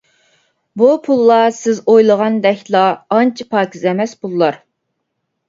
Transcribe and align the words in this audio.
-بۇ 0.79 0.87
پۇللار 1.07 1.53
سىز 1.57 1.81
ئويلىغاندەكلا 1.93 2.83
ئانچە 3.19 3.49
پاكىز 3.53 3.87
ئەمەس 3.93 4.19
پۇللار. 4.25 4.61